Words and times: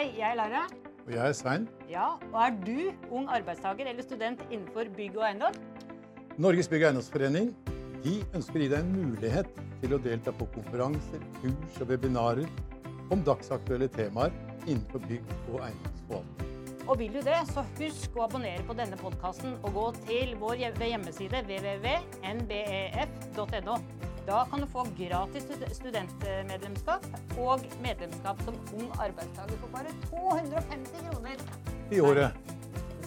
Hei, 0.00 0.14
jeg 0.16 0.30
er 0.32 0.36
Lara. 0.38 0.62
Og 1.04 1.10
jeg 1.12 1.20
er 1.20 1.34
Svein. 1.36 1.68
Ja, 1.90 2.04
og 2.32 2.36
er 2.40 2.54
du 2.64 2.78
ung 3.12 3.26
arbeidstaker 3.28 3.84
eller 3.90 4.00
student 4.00 4.40
innenfor 4.46 4.88
bygg 4.96 5.18
og 5.18 5.26
eiendom? 5.28 5.52
Norges 6.40 6.68
bygg- 6.72 6.86
og 6.86 6.88
eiendomsforening 6.88 7.50
de 8.06 8.14
ønsker 8.32 8.56
å 8.56 8.62
gi 8.62 8.70
deg 8.72 8.80
en 8.80 8.94
mulighet 8.94 9.50
til 9.82 9.92
å 9.92 9.98
delta 10.00 10.32
på 10.32 10.48
konferanser, 10.54 11.20
kurs 11.42 11.76
og 11.84 11.92
webinarer 11.92 12.48
om 13.12 13.20
dagsaktuelle 13.28 13.92
temaer 13.92 14.32
innenfor 14.64 15.04
bygg- 15.04 15.36
og 15.52 15.58
eiendomsforvaltning. 15.68 16.48
Og 16.88 16.94
vil 17.02 17.12
du 17.18 17.20
det, 17.20 17.36
så 17.52 17.60
husk 17.76 18.16
å 18.16 18.24
abonnere 18.24 18.64
på 18.64 18.72
denne 18.80 18.96
podkasten 19.04 19.60
og 19.60 19.70
gå 19.76 19.86
til 20.06 20.32
vår 20.40 20.56
hjemmeside 20.64 21.44
www.nbef.no. 21.44 22.40
Da 24.26 24.44
kan 24.50 24.60
du 24.60 24.66
få 24.70 24.84
gratis 24.98 25.46
studentmedlemskap 25.76 27.06
og 27.40 27.64
medlemskap 27.82 28.42
som 28.46 28.58
ung 28.76 28.90
arbeidstaker 29.00 29.56
for 29.62 29.72
bare 29.74 29.94
250 30.10 31.06
kroner. 31.08 31.40
I 31.90 32.00
året. 32.00 32.36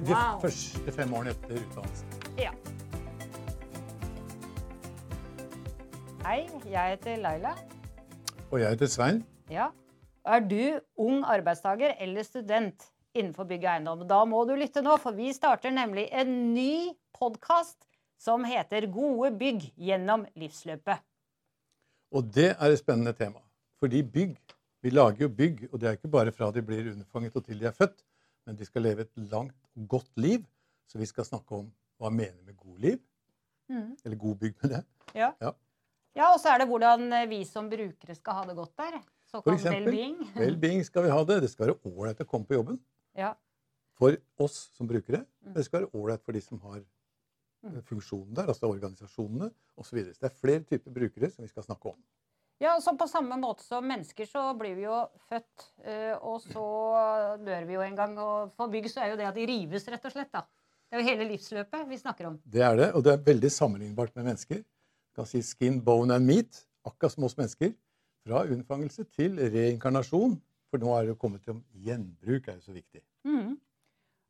De 0.00 0.14
Wow. 0.14 0.38
første 0.40 0.92
fem 0.96 1.12
årene 1.14 1.30
etter 1.34 1.58
utdannelsen. 1.60 2.06
Ja. 2.38 2.52
Hei, 6.24 6.48
jeg 6.70 6.94
heter 6.94 7.16
Laila. 7.20 7.52
Og 8.50 8.60
jeg 8.60 8.70
heter 8.70 8.86
Svein. 8.86 9.24
Ja. 9.50 9.68
Er 10.24 10.40
du 10.40 10.80
ung 10.96 11.24
arbeidstaker 11.24 11.94
eller 12.00 12.22
student 12.22 12.90
innenfor 13.14 13.44
bygg 13.44 13.64
og 13.64 13.70
eiendom? 13.74 14.06
Da 14.08 14.24
må 14.24 14.44
du 14.48 14.54
lytte 14.56 14.82
nå, 14.82 14.96
for 15.00 15.12
vi 15.12 15.32
starter 15.32 15.70
nemlig 15.70 16.08
en 16.12 16.54
ny 16.54 16.94
podkast 17.18 17.84
som 18.20 18.44
heter 18.44 18.86
Gode 18.92 19.32
bygg 19.40 19.72
gjennom 19.80 20.26
livsløpet. 20.36 21.00
Og 22.12 22.26
det 22.34 22.50
er 22.56 22.70
et 22.72 22.78
spennende 22.80 23.12
tema. 23.16 23.40
Fordi 23.78 24.02
bygg 24.02 24.36
Vi 24.82 24.90
lager 24.90 25.26
jo 25.26 25.28
bygg, 25.28 25.66
og 25.72 25.80
det 25.80 25.88
er 25.88 25.92
ikke 25.98 26.08
bare 26.08 26.32
fra 26.32 26.46
de 26.50 26.62
blir 26.64 26.86
underfanget 26.88 27.34
og 27.36 27.44
til 27.44 27.58
de 27.60 27.66
er 27.68 27.74
født, 27.76 27.98
men 28.46 28.56
de 28.56 28.64
skal 28.64 28.82
leve 28.82 29.02
et 29.04 29.10
langt 29.28 29.56
godt 29.88 30.08
liv. 30.16 30.44
Så 30.88 30.96
vi 30.98 31.04
skal 31.04 31.24
snakke 31.28 31.52
om 31.52 31.66
hva 32.00 32.08
vi 32.08 32.16
mener 32.16 32.38
med 32.46 32.56
god 32.56 32.78
liv. 32.78 32.98
Eller 34.04 34.16
god 34.16 34.36
bygg 34.40 34.54
med 34.62 34.70
det. 34.72 34.80
Ja. 35.14 35.28
Ja. 35.40 35.50
ja, 36.16 36.30
og 36.32 36.40
så 36.40 36.48
er 36.54 36.58
det 36.62 36.66
hvordan 36.70 37.04
vi 37.28 37.44
som 37.44 37.68
brukere 37.70 38.14
skal 38.16 38.32
ha 38.40 38.46
det 38.48 38.56
godt 38.56 38.72
der. 38.80 38.96
Såkalt 39.30 39.68
well-being. 39.68 40.16
well-being 40.40 40.80
skal 40.84 41.04
vi 41.04 41.10
ha 41.12 41.20
det. 41.28 41.42
Det 41.44 41.50
skal 41.52 41.66
være 41.66 41.76
ålreit 41.92 42.24
å 42.24 42.24
komme 42.32 42.48
på 42.48 42.56
jobben. 42.56 42.80
Ja. 43.20 43.34
For 44.00 44.16
oss 44.40 44.70
som 44.74 44.88
brukere. 44.88 45.26
Mm. 45.44 45.54
Det 45.58 45.64
skal 45.68 45.82
være 45.82 45.92
ålreit 45.92 46.24
for 46.24 46.32
de 46.32 46.40
som 46.40 46.60
har 46.64 46.80
Mm. 46.80 46.86
eh, 46.86 47.09
funksjonen 47.86 48.34
der, 48.36 48.48
altså 48.48 48.70
organisasjonene 48.70 49.50
osv. 49.76 49.90
Så, 49.90 49.96
videre. 49.96 50.14
så 50.14 50.24
det 50.24 50.30
er 50.30 50.40
flere 50.40 50.64
typer 50.64 50.94
brukere 50.96 51.30
som 51.30 51.44
vi 51.44 51.50
skal 51.50 51.66
snakke 51.66 51.92
om. 51.92 52.00
Ja, 52.60 52.74
så 52.80 52.92
På 52.96 53.06
samme 53.08 53.36
måte 53.40 53.64
som 53.64 53.86
mennesker 53.88 54.28
så 54.28 54.42
blir 54.54 54.74
vi 54.76 54.84
jo 54.84 54.96
født, 55.30 55.68
eh, 55.84 56.12
og 56.16 56.42
så 56.44 56.64
dør 57.40 57.64
vi 57.64 57.76
jo 57.78 57.84
en 57.84 57.96
gang. 57.96 58.18
Og 58.20 58.50
for 58.56 58.68
bygg 58.68 58.90
så 58.92 59.00
er 59.00 59.14
jo 59.14 59.20
det 59.20 59.28
at 59.30 59.38
de 59.38 59.46
rives, 59.48 59.88
rett 59.88 60.04
og 60.04 60.12
slett. 60.12 60.32
da. 60.32 60.44
Det 60.90 60.98
er 60.98 61.00
jo 61.00 61.06
hele 61.06 61.28
livsløpet 61.30 61.88
vi 61.88 61.96
snakker 61.96 62.28
om. 62.28 62.36
Det 62.44 62.62
er 62.66 62.76
det, 62.76 62.90
og 62.92 63.04
det 63.06 63.14
er 63.14 63.24
veldig 63.24 63.50
sammenlignbart 63.54 64.12
med 64.16 64.28
mennesker. 64.28 64.60
Du 64.60 65.22
kan 65.22 65.26
si 65.30 65.40
skin, 65.42 65.80
bone 65.84 66.14
and 66.14 66.26
meat, 66.26 66.64
akkurat 66.84 67.14
som 67.14 67.24
oss 67.24 67.38
mennesker. 67.38 67.72
Fra 68.26 68.44
unnfangelse 68.44 69.06
til 69.16 69.38
reinkarnasjon. 69.38 70.36
For 70.70 70.82
nå 70.82 70.92
er 70.94 71.06
det 71.06 71.14
jo 71.14 71.20
kommet 71.22 71.42
til 71.42 71.56
om 71.56 71.64
gjenbruk 71.86 72.48
er 72.48 72.58
jo 72.58 72.66
så 72.66 72.74
viktig. 72.76 73.00
Mhm. 73.24 73.56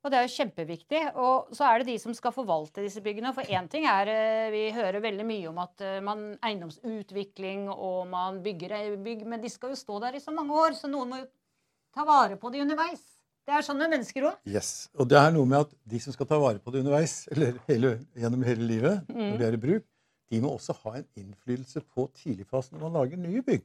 Og 0.01 0.09
det 0.12 0.17
er 0.17 0.25
jo 0.25 0.33
kjempeviktig. 0.33 1.01
Og 1.20 1.51
så 1.56 1.67
er 1.69 1.81
det 1.81 1.91
de 1.91 1.98
som 2.01 2.15
skal 2.17 2.33
forvalte 2.33 2.84
disse 2.84 3.03
byggene. 3.05 3.34
For 3.37 3.45
én 3.53 3.69
ting 3.70 3.84
er 3.89 4.09
eh, 4.09 4.48
Vi 4.55 4.62
hører 4.77 5.03
veldig 5.05 5.27
mye 5.29 5.51
om 5.51 5.61
at 5.61 5.84
eh, 5.84 6.01
man 6.05 6.31
eiendomsutvikling 6.41 7.69
og 7.75 8.09
man 8.09 8.41
bygger 8.45 8.97
bygg, 9.05 9.27
men 9.28 9.45
de 9.45 9.53
skal 9.53 9.75
jo 9.75 9.81
stå 9.81 10.01
der 10.06 10.17
i 10.17 10.25
så 10.25 10.33
mange 10.34 10.56
år, 10.56 10.77
så 10.78 10.89
noen 10.89 11.12
må 11.12 11.21
jo 11.21 11.28
ta 11.95 12.06
vare 12.09 12.39
på 12.41 12.53
de 12.55 12.62
underveis. 12.65 13.03
Det 13.45 13.56
er 13.56 13.65
sånn 13.67 13.81
med 13.81 13.91
mennesker 13.93 14.28
òg. 14.28 14.41
Yes. 14.48 14.89
Og 14.95 15.09
det 15.11 15.19
er 15.19 15.33
noe 15.34 15.48
med 15.48 15.65
at 15.65 15.73
de 15.93 16.01
som 16.01 16.15
skal 16.15 16.28
ta 16.31 16.39
vare 16.41 16.61
på 16.62 16.73
det 16.73 16.84
underveis, 16.84 17.25
eller 17.33 17.56
hele, 17.67 17.97
gjennom 18.17 18.45
hele 18.47 18.69
livet, 18.69 19.09
når 19.11 19.41
det 19.41 19.48
er 19.48 19.56
i 19.56 19.62
bruk, 19.65 19.87
de 20.31 20.41
må 20.44 20.53
også 20.55 20.77
ha 20.84 21.00
en 21.00 21.06
innflytelse 21.19 21.82
på 21.91 22.06
tidligfasen 22.21 22.77
når 22.77 22.84
man 22.84 22.99
lager 23.00 23.19
nye 23.19 23.43
bygg. 23.43 23.65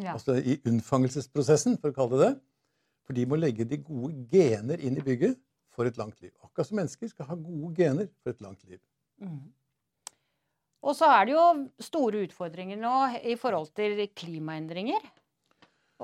Ja. 0.00 0.14
Altså 0.16 0.36
i 0.38 0.56
unnfangelsesprosessen, 0.66 1.78
for 1.78 1.92
å 1.92 1.96
kalle 1.96 2.18
det 2.18 2.26
det. 2.26 2.32
For 3.10 3.16
de 3.18 3.24
må 3.26 3.34
legge 3.42 3.64
de 3.66 3.74
gode 3.82 4.12
gener 4.30 4.78
inn 4.86 4.94
i 4.94 5.02
bygget 5.02 5.34
for 5.74 5.88
et 5.88 5.96
langt 5.98 6.20
liv. 6.22 6.30
Akkurat 6.46 6.68
som 6.68 6.76
mennesker 6.78 7.08
skal 7.10 7.26
ha 7.26 7.34
gode 7.34 7.70
gener 7.74 8.06
for 8.22 8.30
et 8.30 8.42
langt 8.44 8.60
liv. 8.70 8.78
Mm. 9.18 9.48
Og 10.86 10.94
så 10.94 11.08
er 11.10 11.24
det 11.26 11.32
jo 11.34 11.46
store 11.82 12.20
utfordringer 12.28 12.78
nå 12.78 12.92
i 13.26 13.34
forhold 13.34 13.72
til 13.74 13.98
klimaendringer. 14.14 15.02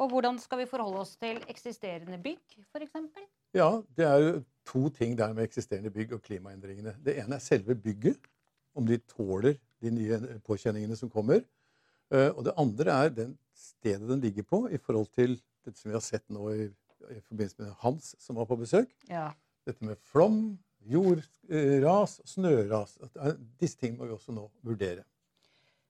Og 0.02 0.10
hvordan 0.10 0.40
skal 0.42 0.64
vi 0.64 0.66
forholde 0.66 1.04
oss 1.04 1.12
til 1.20 1.38
eksisterende 1.46 2.18
bygg, 2.24 2.56
f.eks.? 2.72 2.96
Ja, 3.54 3.68
det 3.94 4.08
er 4.08 4.24
jo 4.24 4.32
to 4.66 4.90
ting 4.96 5.14
der 5.20 5.30
med 5.36 5.46
eksisterende 5.46 5.92
bygg 5.94 6.16
og 6.16 6.24
klimaendringene. 6.26 6.96
Det 7.06 7.14
ene 7.22 7.38
er 7.38 7.44
selve 7.44 7.76
bygget, 7.78 8.18
om 8.74 8.88
de 8.88 8.98
tåler 9.14 9.54
de 9.78 9.92
nye 9.94 10.18
påkjenningene 10.42 10.98
som 10.98 11.12
kommer. 11.14 11.46
Eh, 12.10 12.32
Og 12.34 12.42
det 12.50 12.56
andre 12.58 12.98
er 13.04 13.14
den 13.14 13.38
stedet 13.54 14.10
den 14.10 14.26
ligger 14.26 14.42
på 14.42 14.64
i 14.66 14.82
forhold 14.82 15.06
til 15.14 15.38
dette 15.62 15.78
som 15.78 15.92
vi 15.92 15.96
har 15.96 16.04
sett 16.04 16.26
nå 16.34 16.50
i, 16.50 16.66
i 17.10 17.20
forbindelse 17.20 17.58
med 17.62 17.74
Hans 17.82 18.14
som 18.22 18.36
var 18.36 18.44
på 18.48 18.56
besøk. 18.60 18.90
Ja. 19.10 19.30
Dette 19.66 19.84
med 19.84 19.96
flom, 20.12 20.58
jordras, 20.86 22.20
snøras. 22.24 22.96
At 23.02 23.12
det 23.14 23.22
er- 23.22 23.36
Disse 23.60 23.76
tingene 23.78 23.98
må 23.98 24.06
vi 24.06 24.12
også 24.16 24.32
nå 24.32 24.50
vurdere. 24.64 25.04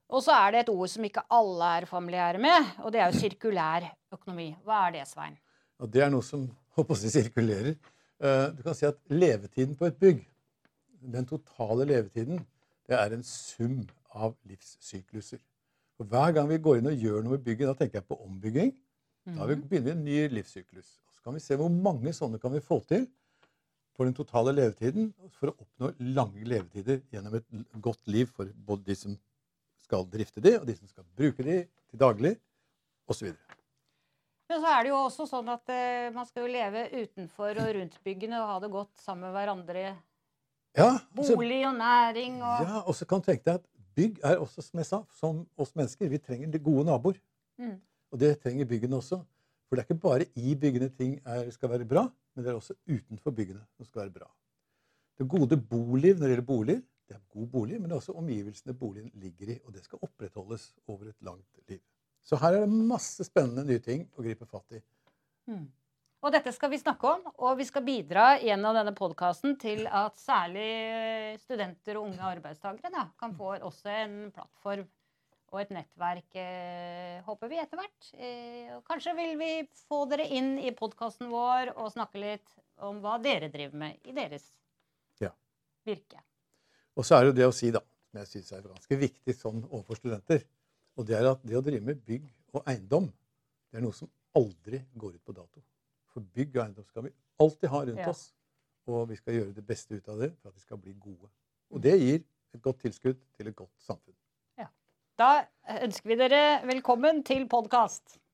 Og 0.09 0.23
så 0.23 0.31
er 0.33 0.51
det 0.53 0.61
et 0.61 0.69
ord 0.69 0.89
som 0.89 1.05
ikke 1.05 1.23
alle 1.31 1.65
er 1.65 1.85
familiære 1.87 2.39
med, 2.39 2.67
og 2.85 2.93
det 2.93 3.01
er 3.01 3.11
jo 3.13 3.19
sirkulær 3.19 3.89
økonomi. 4.13 4.57
Hva 4.65 4.87
er 4.87 4.91
det, 4.93 5.09
Svein? 5.09 5.37
Ja, 5.81 5.87
det 5.87 6.03
er 6.03 6.11
noe 6.11 6.23
som 6.23 6.47
håper 6.77 6.95
jeg, 6.95 7.11
sirkulerer. 7.11 7.77
Eh, 8.21 8.51
Du 8.57 8.63
kan 8.63 8.75
si 8.75 8.87
at 8.87 8.97
levetiden 9.11 9.75
på 9.77 9.87
et 9.87 9.99
bygg, 9.99 10.25
den 11.13 11.27
totale 11.27 11.85
levetiden, 11.85 12.39
det 12.89 12.95
er 12.97 13.13
en 13.13 13.23
sum 13.23 13.87
av 14.15 14.35
livssykluser. 14.45 15.39
Og 15.99 16.07
Hver 16.07 16.33
gang 16.35 16.49
vi 16.49 16.59
går 16.59 16.77
inn 16.79 16.87
og 16.87 16.93
gjør 17.03 17.23
noe 17.25 17.31
med 17.37 17.45
bygget, 17.45 17.67
da 17.67 17.75
tenker 17.75 17.99
jeg 17.99 18.07
på 18.09 18.21
ombygging. 18.25 18.73
Da 19.27 19.47
begynner 19.49 19.83
vi 19.89 19.91
en 19.91 20.05
ny 20.07 20.19
livssyklus. 20.31 20.87
Så 21.11 21.23
kan 21.25 21.35
vi 21.35 21.41
se 21.43 21.57
hvor 21.59 21.71
mange 21.73 22.13
sånne 22.15 22.39
kan 22.39 22.53
vi 22.55 22.63
få 22.63 22.79
til 22.87 23.09
for 23.97 24.07
den 24.07 24.15
totale 24.15 24.53
levetiden 24.55 25.09
for 25.39 25.51
å 25.51 25.57
oppnå 25.57 25.91
lange 26.15 26.45
levetider 26.47 27.01
gjennom 27.11 27.35
et 27.39 27.47
godt 27.83 28.07
liv 28.13 28.29
for 28.31 28.51
både 28.69 28.85
de 28.87 28.97
som 28.99 29.17
skal 29.83 30.07
drifte 30.11 30.43
de, 30.45 30.57
og 30.61 30.67
de 30.69 30.75
som 30.77 30.91
skal 30.91 31.07
bruke 31.17 31.45
de 31.47 31.63
til 31.65 32.01
daglig, 32.01 32.35
osv. 33.09 33.31
Men 34.51 34.61
så 34.63 34.71
er 34.71 34.85
det 34.85 34.91
jo 34.93 34.99
også 34.99 35.27
sånn 35.31 35.49
at 35.51 35.71
eh, 35.75 36.09
man 36.15 36.27
skal 36.29 36.45
jo 36.45 36.53
leve 36.53 36.85
utenfor 36.93 37.59
og 37.63 37.71
rundt 37.79 37.97
byggene 38.07 38.39
og 38.43 38.51
ha 38.51 38.59
det 38.63 38.71
godt 38.75 39.01
sammen 39.03 39.27
med 39.27 39.35
hverandre. 39.35 39.87
Ja, 40.77 40.91
altså- 41.17 41.39
Bolig 41.39 41.63
og 41.67 41.75
næring 41.79 42.43
og 42.43 42.67
Ja, 42.67 42.83
og 42.85 42.95
så 42.95 43.07
kan 43.09 43.23
du 43.23 43.31
tenke 43.31 43.47
deg 43.49 43.55
at 43.63 43.67
bygg 43.97 44.21
er 44.23 44.37
også, 44.43 44.63
som 44.63 44.79
jeg 44.79 44.87
sa, 44.87 45.03
som 45.19 45.47
oss 45.59 45.75
mennesker. 45.75 46.11
Vi 46.13 46.19
trenger 46.19 46.51
de 46.53 46.59
gode 46.63 46.85
naboer. 46.85 47.19
Mm. 47.59 47.81
Og 48.13 48.21
det 48.23 48.37
trenger 48.43 48.69
byggene 48.69 48.99
også. 49.01 49.21
For 49.67 49.77
det 49.77 49.83
er 49.83 49.89
ikke 49.89 50.03
bare 50.03 50.27
i 50.39 50.55
byggene 50.55 50.89
ting 50.95 51.17
er, 51.27 51.49
skal 51.51 51.73
være 51.73 51.89
bra, 51.89 52.07
men 52.35 52.45
det 52.45 52.53
er 52.53 52.59
også 52.59 52.77
utenfor 52.87 53.35
byggene 53.35 53.65
som 53.77 53.89
skal 53.89 54.05
være 54.05 54.15
bra. 54.21 54.29
Det 55.17 55.27
gode 55.29 55.57
boliv 55.57 56.19
når 56.19 56.27
det 56.27 56.35
gjelder 56.35 56.47
boliger, 56.47 56.83
det 57.07 57.17
er 57.17 57.23
god 57.31 57.47
bolig, 57.47 57.81
men 57.81 57.89
det 57.89 57.95
er 57.95 58.03
også 58.03 58.17
omgivelsene 58.19 58.75
boligen 58.75 59.11
ligger 59.15 59.55
i. 59.55 59.59
Og 59.65 59.75
det 59.75 59.85
skal 59.85 60.03
opprettholdes 60.03 60.73
over 60.87 61.11
et 61.11 61.19
langt 61.23 61.69
liv. 61.71 61.81
Så 62.27 62.39
her 62.43 62.57
er 62.57 62.65
det 62.65 62.87
masse 62.91 63.25
spennende 63.27 63.63
nye 63.69 63.83
ting 63.83 64.09
å 64.19 64.25
gripe 64.27 64.49
fatt 64.51 64.79
i. 64.79 64.81
Mm. 65.51 65.67
Og 66.27 66.33
dette 66.35 66.51
skal 66.51 66.73
vi 66.73 66.81
snakke 66.81 67.07
om, 67.07 67.29
og 67.47 67.59
vi 67.61 67.67
skal 67.69 67.85
bidra 67.87 68.25
gjennom 68.43 68.75
denne 68.75 68.95
podkasten 68.97 69.55
til 69.63 69.85
at 69.87 70.17
særlig 70.19 71.37
studenter 71.45 72.01
og 72.01 72.09
unge 72.09 72.31
arbeidstakere 72.33 73.05
kan 73.21 73.37
få 73.39 73.53
også 73.61 73.93
en 73.93 74.17
plattform 74.35 74.89
og 75.53 75.61
et 75.63 75.71
nettverk, 75.71 76.29
eh, 76.35 77.21
håper 77.27 77.49
vi, 77.51 77.59
etter 77.63 77.79
hvert. 77.81 78.09
Eh, 78.19 78.73
kanskje 78.89 79.15
vil 79.17 79.37
vi 79.39 79.51
få 79.87 80.05
dere 80.11 80.27
inn 80.29 80.57
i 80.59 80.73
podkasten 80.77 81.31
vår 81.31 81.73
og 81.77 81.93
snakke 81.95 82.21
litt 82.21 82.57
om 82.83 82.99
hva 83.05 83.17
dere 83.23 83.49
driver 83.53 83.79
med 83.87 83.99
i 84.05 84.13
deres 84.17 84.51
Ja. 85.23 85.31
virke. 85.87 86.21
Og 86.97 87.05
så 87.05 87.17
er 87.17 87.25
det 87.25 87.31
jo 87.33 87.39
det 87.41 87.47
å 87.49 87.55
si, 87.55 87.71
da, 87.71 87.81
som 88.11 88.21
jeg 88.21 88.27
syns 88.33 88.53
er 88.53 88.63
ganske 88.67 88.99
viktig 88.99 89.35
sånn 89.37 89.63
overfor 89.71 89.97
studenter, 90.01 90.45
og 90.97 91.07
det 91.07 91.17
er 91.19 91.31
at 91.31 91.43
det 91.47 91.57
å 91.57 91.63
drive 91.65 91.85
med 91.85 92.05
bygg 92.05 92.27
og 92.55 92.65
eiendom, 92.67 93.13
det 93.71 93.79
er 93.79 93.85
noe 93.85 93.93
som 93.93 94.11
aldri 94.35 94.83
går 94.97 95.15
ut 95.15 95.25
på 95.25 95.35
dato. 95.37 95.63
For 96.13 96.21
bygg 96.21 96.57
og 96.57 96.63
eiendom 96.65 96.87
skal 96.89 97.03
vi 97.03 97.15
alltid 97.39 97.71
ha 97.71 97.81
rundt 97.85 97.99
Ja. 98.01 98.11
oss, 98.11 98.33
og 98.87 99.09
vi 99.09 99.17
skal 99.17 99.35
gjøre 99.35 99.55
det 99.55 99.67
beste 99.67 99.93
ut 99.95 100.09
av 100.09 100.19
det 100.19 100.37
for 100.39 100.49
at 100.49 100.55
vi 100.55 100.61
skal 100.61 100.79
bli 100.79 100.93
gode. 100.95 101.29
Og 101.71 101.81
det 101.83 101.99
gir 102.01 102.25
et 102.55 102.63
godt 102.63 102.79
tilskudd 102.81 103.19
til 103.37 103.49
et 103.49 103.57
godt 103.57 103.73
samfunn. 103.79 104.15
Da 105.17 105.47
ønsker 105.81 106.11
vi 106.11 106.17
dere 106.21 106.41
velkommen 106.69 107.23
til 107.25 107.47
podkast. 107.49 108.19